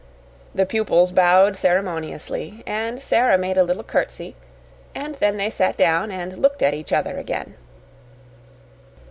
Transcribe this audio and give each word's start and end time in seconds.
The 0.55 0.65
pupils 0.65 1.11
bowed 1.11 1.55
ceremoniously, 1.55 2.63
and 2.65 2.99
Sara 2.99 3.37
made 3.37 3.55
a 3.55 3.63
little 3.63 3.83
curtsy, 3.83 4.35
and 4.95 5.13
then 5.17 5.37
they 5.37 5.51
sat 5.51 5.77
down 5.77 6.09
and 6.09 6.39
looked 6.39 6.63
at 6.63 6.73
each 6.73 6.91
other 6.91 7.19
again. 7.19 7.53